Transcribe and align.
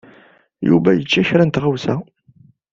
Yuba 0.67 0.89
yečča 0.93 1.21
kra 1.27 1.43
n 1.45 1.49
tɣawsa. 1.49 1.95